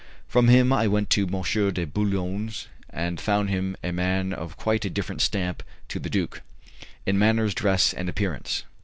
[0.27, 1.73] From him I went to M.
[1.73, 6.41] de Boulogne's, and found him a man of quite a different stamp to the duke
[7.05, 8.63] in manners, dress, and appearance.